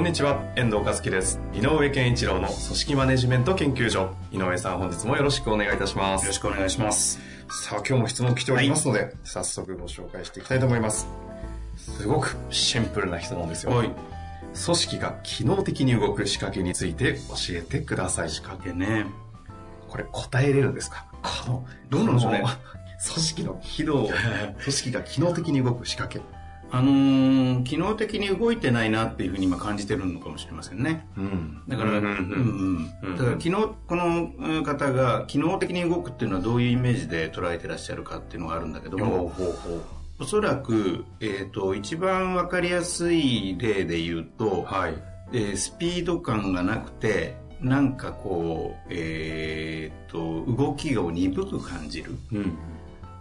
[0.00, 1.38] こんにちは、遠藤和樹です。
[1.52, 4.14] 井上健一郎の組織マネジメント研究所。
[4.32, 6.22] 井上さん、本日もよろしくお願いいたします。
[6.22, 7.20] よろしくお願いします。
[7.66, 11.06] さあ、今日も質問来ておりますので、早速ご紹介していきたいと思います。
[11.76, 13.72] すごくシンプルな質問ですよ。
[13.72, 13.90] はい。
[13.90, 18.30] 組織が機能的に動く仕掛けについて教えてください。
[18.30, 19.04] 仕掛けね。
[19.86, 21.04] これ答えれるんですか？
[21.44, 24.08] この、どうなんでしょうね組織の機能、
[24.62, 26.24] 組織が機能的に動く仕掛け。
[26.72, 31.06] あのー、機能的に動いてないなっていうふうに今感じてるのかもしれませんね。
[31.16, 31.62] うん。
[31.68, 39.32] だから、ううんんうんうんだから昨日、このうん方が機能的に動くっていうのはどういうイメージで捉えてらっしゃるかっていうのがあるんだけども、
[40.20, 44.64] おそらく、えっ、と、一番わかりやすい例で言うと、う。
[44.64, 44.94] はい。
[45.32, 52.16] えースピード感がなくて、なんかこう、えっ、と、動きが鈍く感じる。
[52.32, 52.58] うん。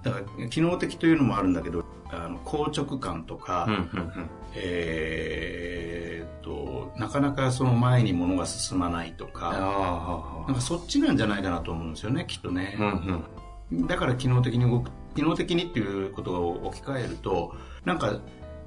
[0.03, 13.25] だから機能的というのもあるんだけどあの硬直感とか、うん、うん、えーっとなかなかその前に物が進まないとかあなんかそっちなんじゃないかなと思うんですよねきっとねあ。、うん、
[13.71, 13.87] うん。
[13.87, 17.53] だから機能的に動く機能的にっていうことを置き換えると
[17.85, 18.19] なんか、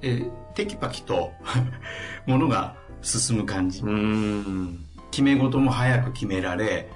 [0.02, 1.32] えーテキパキと
[2.26, 3.82] 物が進む感じ。
[5.10, 6.90] 決め事も早く決められ、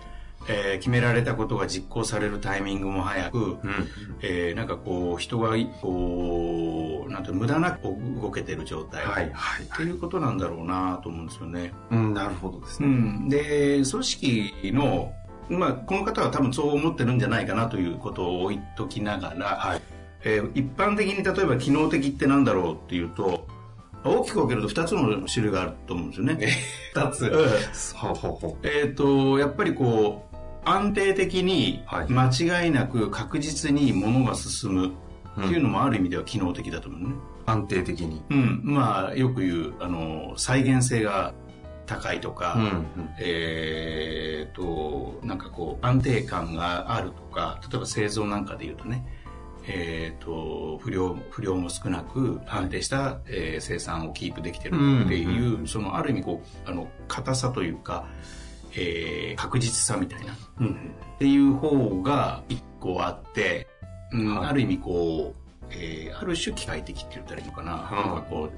[0.48, 3.88] えー決められたことが実行されるタイミングも早く、うん。
[4.22, 7.82] えーなんかこう人がこうなんて無駄なく
[8.20, 9.64] 動けてる状態、はい、はい。
[9.64, 11.72] っていうことなんだろうなと思うんですよね。
[11.90, 12.92] うん、なるほどですうね。
[12.92, 15.12] ん、で組織の、
[15.48, 19.82] まあ、この方は多分そう思ってるんじゃないかなということを置いときながら、はい。
[20.24, 23.46] えー一般的に例えば機能的ってなんだろうっていうと
[24.04, 26.48] 大きく分けると2つの種類があると思うんですよね。
[26.94, 27.30] 二つ。
[28.62, 30.25] えっ、とやっぱりこう
[30.66, 37.06] 安定的にはい間違いなく確実に物が進むっていうのもある意味では機能的だと思うね。
[37.46, 37.50] う。
[37.50, 38.22] 安定的に。
[38.30, 41.34] うん、まあよく言うあの再現性が
[41.86, 43.10] 高いとか、うん。
[43.20, 49.06] えー、となんかこう安定感があるとか例えば製造なんかで言うとね
[49.68, 58.06] えー、と不良不良も少なく安定した、えー生産をキープできてるっていう、そのある意味こうあの硬さというか、
[58.76, 60.36] えー確実さみたいな、っ
[61.18, 63.66] ていう方が一個あって、
[64.12, 64.48] うんはい。
[64.48, 68.06] ある意味こう、えーある種機械的って言ったらいいのかな,、はい。
[68.08, 68.50] なんかこ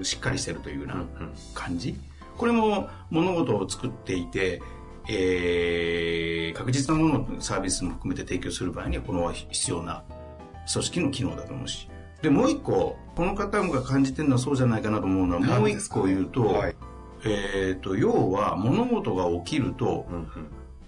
[0.00, 1.06] うしっかりしてるというような、うんうん。
[1.54, 1.96] 感じ
[2.36, 4.60] これも物事を作っていて、
[5.08, 10.02] えー確実なもののサービスも含めて提供する場合にはこの必要な
[10.72, 11.88] 組織の機能だと思うし。
[12.22, 16.74] でもう一個この方が感じてるのはそうじゃないかなと思うのはもう一個言うと,、はい。
[17.28, 20.28] えー、と要は物事が起きると,、うん、うん。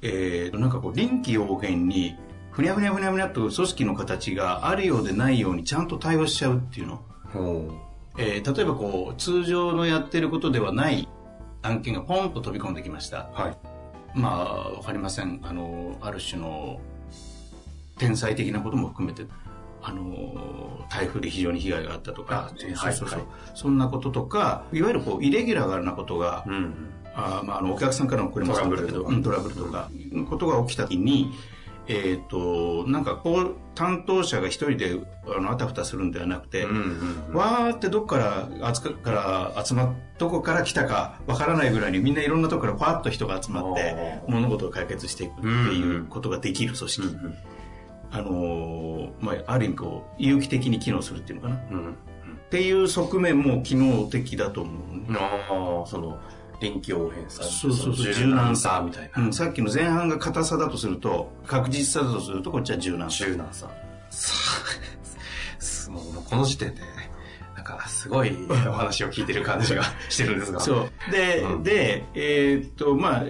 [0.02, 2.16] えー、となんかこう臨機応変に
[2.50, 7.02] ふにゃふにゃふにゃふにゃっと組織の形があるようでないようにちゃんと対応しちゃうっていうの。
[7.32, 7.70] ほ
[8.18, 11.08] えー例えばこう通常のやってることではない
[11.62, 13.40] 案件がポンと飛び込んできましたう。
[13.40, 13.56] はい。
[14.14, 16.80] まあわかりませんあのある種の
[17.98, 19.24] 天才的なことも含めて
[19.82, 23.08] あの台風で非常に被害があったとかあそうはいそう
[23.54, 26.74] そんなこととかいわゆるこうイレギュラーなことが、うん。
[27.12, 29.91] あまあ、あのお客さんからのこれもそうだけどうんトラブルとか
[30.28, 31.32] ことが起きた時に
[31.88, 34.96] えっ、となんかこう担当者が一人で
[35.26, 37.34] あのあたふたするんではなくて、うん、うん。
[37.34, 47.36] わーってどっからあつかから集まっどこから来たかわからないぐらいにみんないろんなところからパッと人が集まって物事を解決していくっていうことができる組織、うん、
[48.12, 51.97] あのーまあ、ある意味こう有機的に機能するっていうのかなっうん。
[52.51, 54.72] ていう側面も機能的だと思
[55.09, 56.18] うね、ああ、その、
[56.60, 57.42] 臨機応変さ。
[57.45, 59.22] そうそうそう柔軟さみたいな。
[59.22, 63.71] うん、さっきの前半が硬さだとすると確実さだとするとこっちは柔軟さ柔軟さ。
[64.10, 66.83] さ もうこの時点で、
[67.56, 68.36] なんかすごい
[68.68, 70.60] お話を聞いてる感じがしてるんですが。
[70.60, 73.24] そうで、うんでえーっとまあ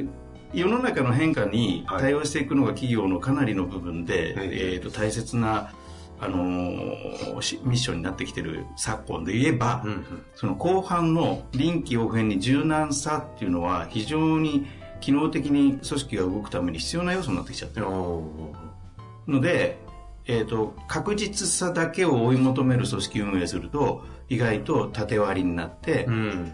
[0.53, 5.73] 世の中の変化にはい対応していくのが企業のかなりの部分で、はいえーっと大切な、
[6.19, 10.25] あのーしミッションになってきてる昨今で言えば、うんうん。
[10.35, 14.67] その後半の臨機応変に柔軟さっていうのは非常に
[15.01, 19.79] 機能的に組織が動くために必要な要素になってきちゃってるので、
[20.27, 26.53] えっ、と、確実さだけを追い求める組織運営すると、意外と縦割りになって、うん。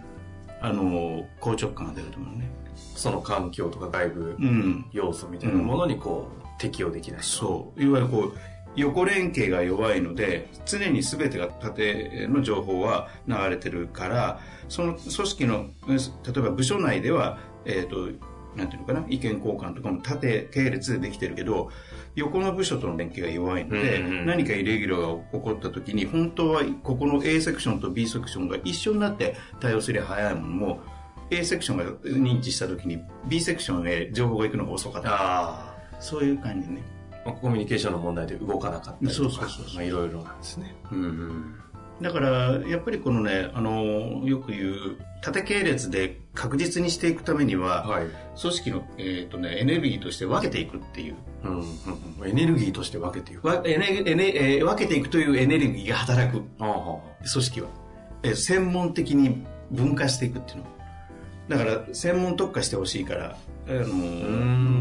[0.61, 2.51] あの、硬直感が出ると思うね。
[2.77, 4.87] その環境とか外部うん。
[4.93, 7.23] 要素みたいなものにこう、適応できない。
[7.23, 7.83] そう。
[7.83, 8.35] いわゆるこう、
[8.77, 16.03] 横連携が弱いので、常に全てが縦の情報は流れてるから、その組織の、うん例
[16.37, 18.09] えば部署内では、えっ、と、
[18.55, 21.71] なんていうのかな、意見交換とかも縦系列でできてるけど、
[22.15, 30.81] 横の部署との連携が弱いので、うんうん何かイレギュラーが起こった時に、本当はここの A セクションと B セクションが一緒になって対応すれば早いものも、
[31.31, 35.11] A セクションが認知した時に B セクションへ情報が行くのが遅かった。
[35.13, 36.83] あそういう感じね。
[37.25, 37.29] あ。
[37.29, 39.13] まあコミュニケーションの問題で動かなかったりとか。
[39.15, 40.75] そうそうそうそうまあいろいろなんですね。
[40.93, 41.55] うん。
[42.01, 44.77] だから、やっぱりこのね、あの、よく言う、
[45.23, 48.07] 縦系列で確実にしていくためには、はい。
[48.39, 51.17] 組織の、えっ、とね、エネルギーとして分けていくっていう。
[51.45, 51.67] うんうん
[52.21, 52.29] うん。
[52.29, 53.47] エネルギーとして分けていく。
[53.47, 57.01] わエネエネえー分けていくというエネルギーが働くああは
[57.33, 57.69] 組織は。
[58.23, 60.76] えー専門的に分化していくっていうの。
[61.49, 63.37] だから、専門特化してほしいから、
[63.69, 63.85] あの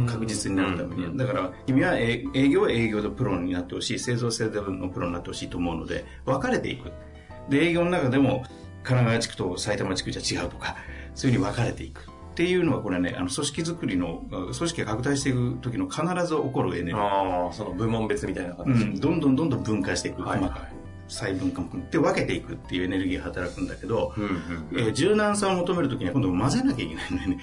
[0.03, 1.06] ん確実になるために。
[1.06, 6.91] うんだから、君はえー営業は営業でプロになってほしい、製造製造のプロになってほしいと思うので、分かれていく。
[7.50, 8.44] で、営業の中でも、
[8.83, 10.75] 神奈川地区と埼玉地区じゃ違うとか、
[11.15, 12.01] そういうふうに分かれていく。
[12.01, 16.97] っていうのは、これね、あの、組織づくりの、組織が拡大していく時の必ず起こるエネルギー。
[16.97, 18.67] ああ、その部門別みたいなう形。
[18.85, 24.31] ん、どんどんどんどん分解していく、はい細かく細分化も含めて分けていくっていうエネルギーが働くんだけど、うんうん
[24.73, 27.39] えー柔軟さを求めるときには今度混ぜなきゃいけないんだよね、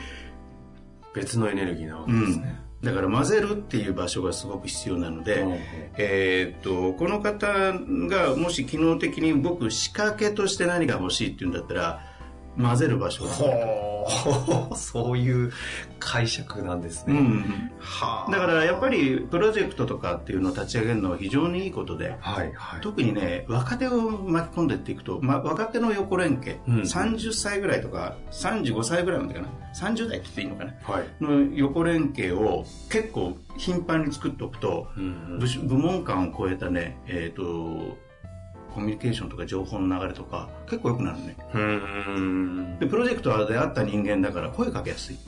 [1.14, 2.60] 別のエネルギーなわけうんですね。
[2.82, 5.58] だから混ぜるっていう場所がすごく必要なので、うん。
[5.96, 7.72] えーっとこの方
[8.08, 12.11] がもし機能的に僕仕掛けとして何が欲しいっていうんだったら
[12.60, 13.24] 混ぜる場所。
[13.24, 15.52] ほう、 そういう
[15.98, 17.18] 解釈なんですね。
[17.18, 22.80] うん、はだからやっぱりプロジェクトとかっていうのを立ち上げるのは非常にいいことで、はいはい。
[22.80, 29.48] 特にね若手を巻き込んでっていくと、ま、若手の横連携、うん30歳ぐらいとか35歳ぐらいまでかな。
[29.74, 30.74] 30代って言っていいのかな。
[30.82, 31.04] はい。
[31.20, 37.96] の横連携を結構頻繁に作っておくと、うん部門間を超えたね、えっ、と、
[38.74, 41.36] コミュニケーションとか情報の流れとか結構良くなるね。
[41.54, 42.78] うん。
[42.78, 45.18] で、プロジェクトであった人間だから声かけやすい。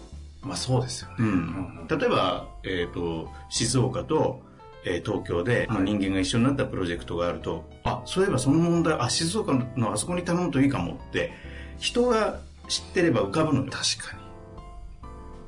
[0.43, 1.15] まあそうですよね。
[1.19, 1.87] うん。
[1.89, 4.43] 例えば、えっ、と、静岡と、
[4.87, 11.33] えー東京で、まあ人間が一緒になったプロジェクトがあると、あ、そういえばその問題、あ、静岡のあそこに頼むといいかもって、
[11.79, 13.71] 人が知ってれば浮かぶのよ。
[13.71, 14.25] 確かに。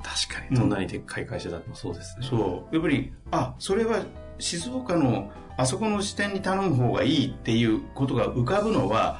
[0.03, 0.59] 確かうんに。
[0.61, 2.27] どんなにでっかい会社だってもそうですね。
[2.27, 2.75] そう。
[2.75, 4.03] やっぱり、あ、それは
[4.39, 9.19] 静岡のあそこの支店に頼む方がいいっていうことが浮かぶのは、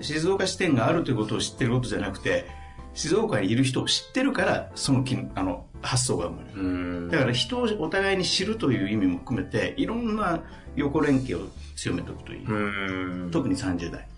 [0.00, 2.46] 静岡支店があるということを知ってることじゃなくて、
[2.94, 6.60] 静岡にいる人を知ってるから、そのきあの発想が生まれる。
[6.60, 6.66] う
[7.06, 10.42] んだから人をお互いに知るという意味も含めて、いろんな
[10.74, 12.44] 横連携を強めておくといい。
[12.44, 13.30] うん。
[13.30, 14.08] 特に30代。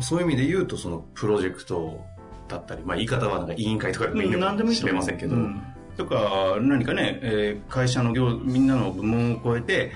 [0.00, 2.00] そういう意味で言うと、そのプロジェクト
[2.48, 5.62] だったり、まあ言い方はなんか委員会とかでもいいの何でもいいかもしれませんけど、うん
[5.96, 9.92] とか、何かね、えー会社の行、みんなの部門を超えて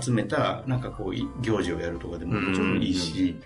[0.00, 3.36] 集めた、なんかこう、い行事をやるとかでももちろんいいし、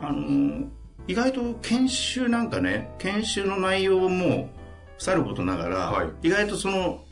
[0.00, 0.66] あのー、
[1.08, 4.50] 意外と研修なんかね、研修の内容も
[4.98, 6.08] さることながら、はい。
[6.22, 7.04] 意外とその、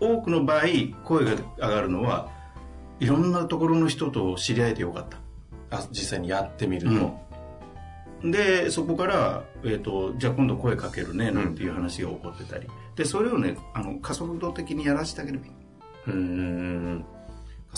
[0.00, 0.62] 多くの場合、
[1.04, 2.30] 声が上がるのは、
[3.00, 5.18] いろんなところの人と知り合えてよかった。
[5.70, 12.66] あ実際にやってみると、でそこから、えー、とじゃあ今度声かけるねなんていう話が起こってたり、
[12.96, 15.52] でそれをねあの加速度的にやらせてあげればいい
[16.08, 17.04] うん。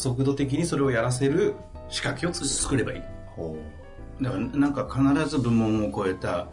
[0.00, 1.54] 加速度的にそれをやらせる
[1.90, 3.02] 仕掛けを作ればいい
[3.36, 3.58] ほ
[4.20, 6.48] だからなんか必ず部門を超えた、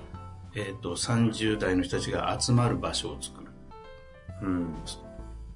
[0.53, 3.47] えー、と30代の人たちが集まる場所を作る
[4.41, 4.45] う。
[4.45, 4.75] うん。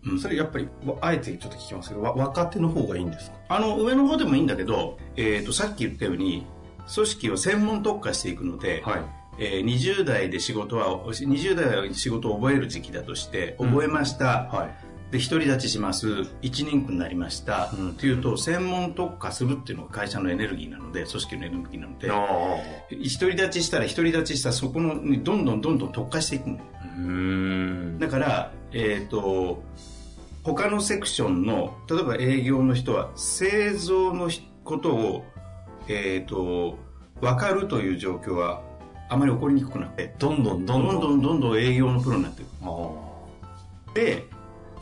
[0.03, 3.37] うんそれやっぱり、わあえてちょっと聞きますけど、わ若手の方がいいんですか？
[3.49, 6.47] あの上の方でもいいんだけど、えー、とさっき言ったように
[6.93, 9.01] 組織を専門特化していくので、はい。
[9.37, 14.90] えー20代で仕事は20代は仕事を覚える時期だとして覚えました、はい。
[15.11, 17.89] で独り立ちします一人区になりました、うん。
[17.91, 22.15] っていうと専門特化するっていうのが会社のエネルギーなので組織のエネルギーなのであ
[22.89, 27.99] 独り立ちしたら独り立ちしたらそこのにどんどんどんどん特化していくん。
[27.99, 29.61] だからえっ、と
[30.43, 35.25] 他のセクションの例えば営業の人は製造のひことを
[35.89, 36.77] えっ、と
[37.19, 38.61] 分かるという状況は
[39.09, 40.85] あまり起こりにくくなってどんどんどどん。
[40.85, 40.95] どん。
[40.95, 42.49] んどんどんどん営業のプロになっていく。
[42.63, 42.89] あ。
[43.93, 44.25] で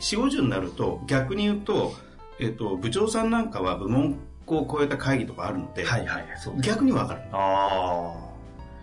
[0.00, 1.94] 4 5 0になると逆に言うと,、
[2.38, 5.92] えっと部長さんなんかは部門を超えた会議とかあるので、あ。
[5.92, 6.24] はいはい。
[6.36, 6.68] そうです。
[6.68, 8.30] 逆に分かるあ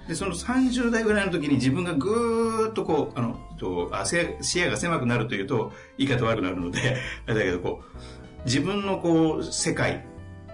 [0.08, 6.98] でその30代ぐらいの時に自分がぐーっとこうあのとあせ視野が狭くなるというと言い方悪くなるので
[7.28, 7.98] だけどこう
[8.46, 10.06] 自分のこう世界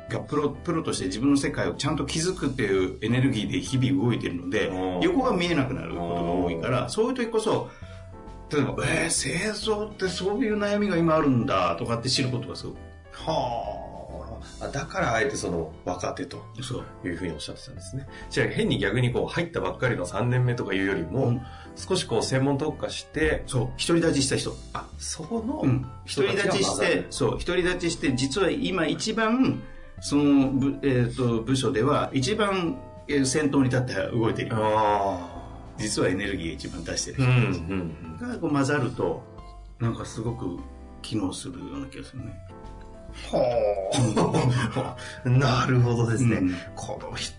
[0.10, 7.70] がプロプロとして自分の世界をちゃんと築くっていうエネルギーで日々動いてるのでうん横が見えなくなることが多いからそういう時こそ
[8.52, 12.78] 例えば「えー、製造ってそういう悩みが今あるんだ」とかって知ることがすごく。
[13.12, 14.68] はあ。
[14.72, 16.38] だからあえてその若手と
[17.04, 18.08] いうふうにおっしゃってたんですね。
[18.30, 21.42] じゃあ変に逆にこう入ったばっかりの3年目とかいうよりも、うん。
[21.76, 23.70] 少しこう専門特化して、そう。
[23.80, 24.56] 独り立ちした人。
[24.74, 25.82] あ、そこの、うん、
[26.16, 29.62] 独り立ちして、そう、独り立ちして、実は今一番、
[30.00, 34.52] その部,、えー、と部署では一番えー先頭に立って動いてる。
[34.54, 35.43] あ
[35.78, 37.28] 実はエネルギーが一番出してるあ。
[37.28, 38.18] うん、人うん。
[38.20, 39.24] がこう混ざると、
[39.80, 40.60] なんかすごく
[41.02, 42.34] 機能するような気がするね。
[43.32, 45.30] はあ。
[45.30, 46.38] なるほどですね。
[46.38, 47.32] うんこのひ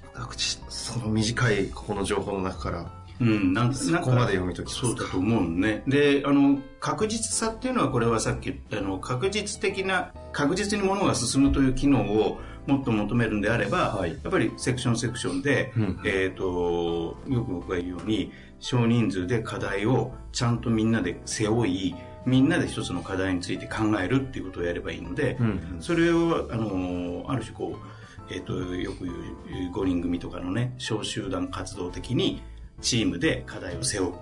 [0.68, 2.86] その短いここの情報の中から、
[3.20, 5.82] うん、なんかそこまで読み解きそうだと思うね。
[5.86, 21.94] で、あの、確実さっていうのは、これはさっき言った、あの、確実的な、確実に物が進むという機能をもっと求めるんであれば、はいやっぱりセクションセクションで、うんえっ、と、よく僕が言うように、少人数で課題をちゃんとみんなで背負い、
[22.24, 32.42] みんなで一つの課題について考えるっていうことをやればいいので、うんそれを、あの、ある種こう、えっ、と、よく言う5人組とかのね、小集団活動的に
[32.80, 34.14] チームで課題を背負うっ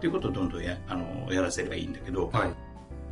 [0.00, 2.54] ていうことをどんどんやあのやらせればいいんだけど、はい。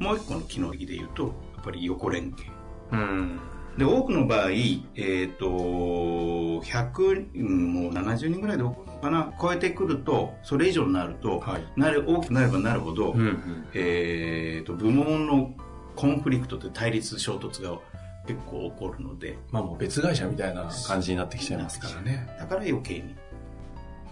[0.03, 2.51] もう一個の機能的で言うと、やっぱり横連携。
[2.93, 3.41] うん。
[3.79, 11.65] で、多くの場合、えっ、と、100、うんもう70人ぐらいで起こるのかな、超えてくると、それ以上になると、はい。
[11.77, 13.67] なる大きくなればなるほど、うんうん。
[13.73, 15.55] えっ、と、部門の
[15.97, 17.79] コンフリクトって対立衝突が
[18.27, 22.29] 結構起こるので、まあもう別会社みたいな感じになってきちゃいますからね。
[22.39, 23.15] だから余計に。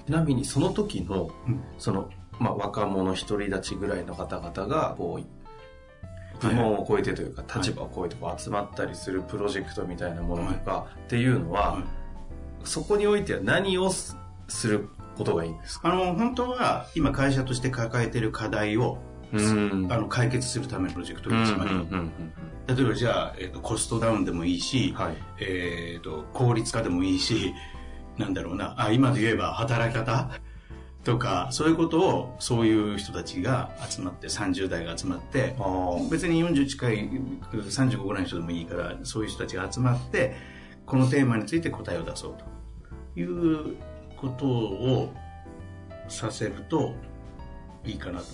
[0.07, 5.27] ちなみにその時の、うんその、まあ若者独り立ちぐらいの方々が、こう、はい
[6.41, 11.83] 部門を超えてというか、立場を超えてこう集まったりするプロジェクトみたいなものとかっていうのは、はい。
[12.65, 14.17] そこにおいては何をす
[14.49, 15.93] することがいいんですか？
[15.93, 18.99] あの、本当は今会社として抱えている課題を、
[19.33, 19.89] うん。
[19.91, 21.73] あの解決するためのプロジェクトうんが一番いい。
[21.73, 22.13] うんうん
[22.67, 25.17] 例えばじゃあ、えーとコストダウンでもいいし、はい。
[25.41, 27.53] えー、と効率化でもいいし
[28.17, 28.75] なんだろうな。
[28.79, 30.31] あ今で言えば働き方
[31.05, 35.57] とかそういうことをそういう人たちが集まって30代が集まって
[36.11, 37.11] 別に40近い
[37.53, 40.37] 35ぐらいの人でもいいからそういう人たちが集まって
[40.85, 42.35] このテーマについて答えを出そう
[43.15, 43.77] という
[44.17, 45.13] ことを
[46.09, 46.95] させると
[47.85, 48.27] いいかなと。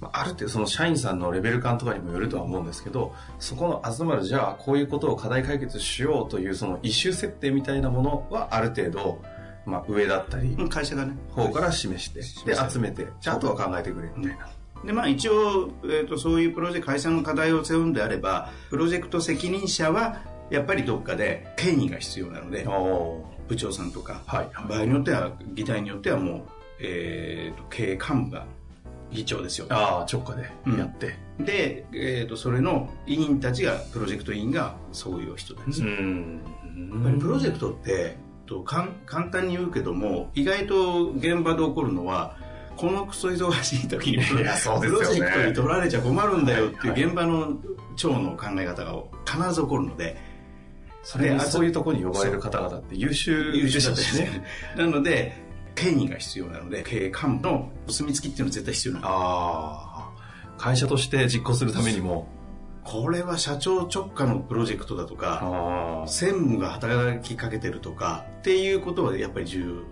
[0.00, 9.22] まあある程度その社員さんのレベル感とかにもよるとは思うんですけど、そこの集まる、じゃあこういうことを課題解決しようというそのイシュー設定みたいなものはある程度、
[9.66, 11.16] まあ上だったり、うん会社がね。
[11.34, 14.48] 方から示して、で集めて、じゃああとは考えてくれみたいな。
[14.84, 24.50] でまあ、一応、えー、とそういうプロジェクト会社の課題を背負うんであればプロジェクト責任者はやっぱりどっかで権威が必要なのでお部長さんとか、はい。
[24.68, 26.42] 場合によっては議題によってはもう、
[26.80, 28.44] えー、と経営幹部が
[29.12, 29.66] 議長ですよ。
[29.70, 31.14] ああ、直下でやって。
[31.38, 36.40] で、えー、とそれの委員たちがプロジェクト委員がそういう人たち、やっん。
[37.04, 42.36] ぱりプロジェクトってとかん簡単に言うけども意外と現場で起こるのは
[42.76, 44.34] このクソ忙しい時にプ
[44.88, 47.56] ロジェクトに取られちゃ困るんだよってはいいう現場の
[47.96, 48.94] 長の考え方が
[49.26, 50.16] 必ず起こるので
[51.02, 54.24] それそういうところに呼ばれる方々って優秀優秀だでしね。
[54.24, 54.44] ったしね
[54.76, 55.32] なので
[55.74, 60.12] 権威が必要なので経営幹部のお墨付きっていうのは絶対必要なのああ。
[60.58, 62.26] 会社として実行するためにも。
[62.84, 65.40] これは社長直下のプロジェクトだとか
[66.04, 69.84] あ専務が働きかけてるとかっていうことはやっぱり重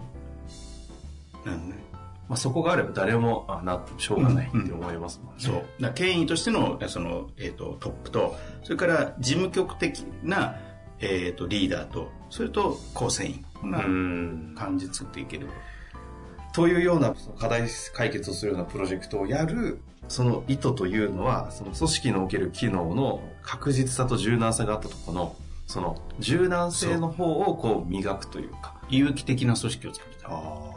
[1.44, 1.90] 要なんね
[2.30, 5.40] まあ、そこがあれば誰も、あ、な、しょうがないって思いますもんね。
[5.42, 5.54] そう。
[5.54, 10.56] だから権威としての、その、えっ、と、トップと、それから事務局的な、
[11.00, 13.44] えっ、と、リーダーと、それと構成員。
[13.64, 14.54] なうん。
[14.56, 15.50] 感じ作っていければ。
[16.52, 28.74] というような課題解決をするようなプロジェクトをやる、その意図というのは、その組織における機能の確実さと柔軟さがあったところの、その柔軟性の方をこう磨くというか。
[28.88, 30.30] 有機的な組織を作りたい。
[30.32, 30.70] あ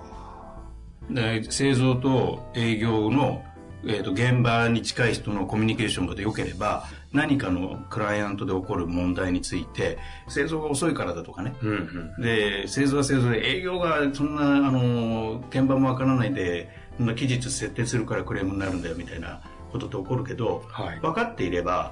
[1.10, 3.44] で製造と営業の、
[3.86, 11.70] えー、と現場に近い人のコミュニケーションが良ければ何かのクライアントで起こる問題について製造が遅いからだとかねうん
[12.17, 12.22] うん。
[12.22, 19.41] で製造は製造で営業がそんなあの現場もわからないでそんな期日設定するからクレームになるんだよみたいな
[19.72, 21.00] ことって起こるけどはい。
[21.00, 21.91] 分かっていれば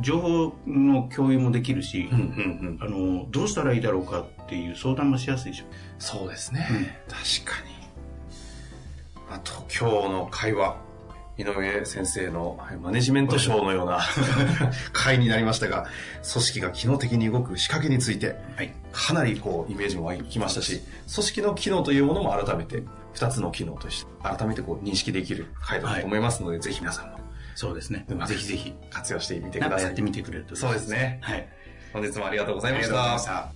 [0.00, 2.78] 情報の共有もできるし、うんうんうん。
[2.82, 5.64] あのどうしたらいいだろうかっていう相談もしやすいでしょ
[5.98, 7.00] そうですね。
[7.08, 7.76] 確かに。
[9.30, 10.76] あと、今日の会話、
[11.38, 14.00] 井上先生のマネジメント賞のような
[14.92, 15.86] 回になりましたが、
[16.32, 20.80] 組織が機能的に動く仕掛けについて、はい、かなりこう、イメージも湧きましたし、
[21.12, 27.20] 組織の機能というものも改めて、二つの機能として、改めてこう、認識できる回だと思いますので、はい、ぜひ皆さんも。
[27.54, 28.06] そうですね。
[28.26, 28.74] ぜひぜひ。
[28.90, 29.82] 活用してみてください。
[29.84, 31.18] やってみてくれるとそうですね。
[31.22, 31.48] はい。
[31.92, 33.55] 本日もありがとうございました。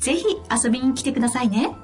[0.00, 1.76] ぜひ遊びに来てくださいね。